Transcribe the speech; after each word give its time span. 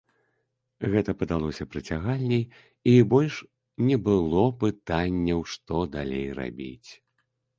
Гэта 0.93 1.11
падалося 1.19 1.65
прыцягальней, 1.73 2.39
і 2.93 2.95
больш 3.11 3.35
не 3.89 3.97
было 4.09 4.43
пытанняў, 4.63 5.39
што 5.55 5.83
далей 5.97 6.25
рабіць. 6.41 6.89